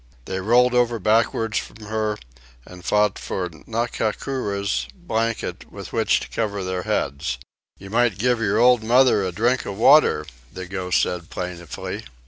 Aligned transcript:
They 0.25 0.39
rolled 0.39 0.73
over 0.73 0.97
backward 0.97 1.55
from 1.55 1.81
her 1.85 2.17
and 2.65 2.83
fought 2.83 3.19
for 3.19 3.51
Ngakura's 3.51 4.87
blanket 4.95 5.71
with 5.71 5.93
which 5.93 6.19
to 6.21 6.27
cover 6.29 6.63
their 6.63 6.81
heads. 6.81 7.37
"You 7.77 7.91
might 7.91 8.17
give 8.17 8.39
your 8.39 8.57
old 8.57 8.81
mother 8.81 9.23
a 9.23 9.31
drink 9.31 9.63
of 9.67 9.77
water," 9.77 10.25
the 10.51 10.65
ghost 10.65 11.03
said 11.03 11.29
plaintively. 11.29 12.03